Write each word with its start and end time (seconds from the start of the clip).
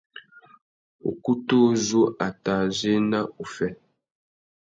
Ukutu 1.09 1.55
uzu 1.69 2.01
a 2.25 2.27
tà 2.43 2.55
zu 2.75 2.87
ena 2.97 3.19
uffê. 3.43 3.67